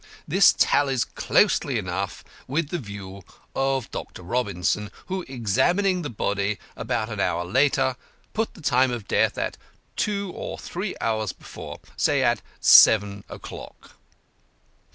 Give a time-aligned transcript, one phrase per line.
[0.27, 3.21] This tallies closely enough with the view
[3.55, 4.23] of Dr.
[4.23, 7.95] Robinson, who, examining the body about an hour later,
[8.33, 9.57] put the time of death at
[9.95, 13.91] two or three hours before, say seven o'clock.